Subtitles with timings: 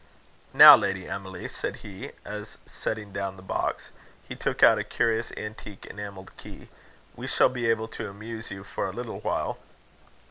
[0.55, 3.91] "Now, Lady Emily," said he, as, setting down the box,
[4.27, 6.69] he took out a curious antique enamelled key,
[7.15, 9.59] "we shall be able to amuse you for a little while."